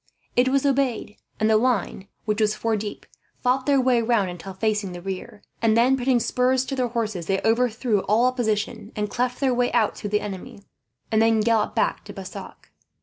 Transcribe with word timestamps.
It 0.35 0.47
was 0.47 0.65
obeyed, 0.65 1.17
and 1.39 1.47
the 1.47 1.57
line, 1.57 2.07
which 2.25 2.41
was 2.41 2.55
four 2.55 2.75
deep, 2.75 3.05
fought 3.43 3.67
their 3.67 3.79
way 3.79 4.01
round 4.01 4.31
until 4.31 4.55
facing 4.55 4.93
the 4.93 5.01
rear; 5.01 5.43
and 5.61 5.77
then, 5.77 5.95
putting 5.95 6.19
spurs 6.19 6.65
to 6.65 6.75
their 6.75 6.87
horses, 6.87 7.27
they 7.27 7.39
overthrew 7.45 7.99
all 8.05 8.25
opposition 8.25 8.91
and 8.95 9.11
cleft 9.11 9.39
their 9.39 9.53
way 9.53 9.71
out 9.73 9.95
through 9.95 10.09
the 10.09 10.21
enemy, 10.21 10.63
and 11.11 11.21
then 11.21 11.39
galloped 11.41 11.75
back 11.75 12.03
to 12.05 12.13
Bassac. 12.13 12.71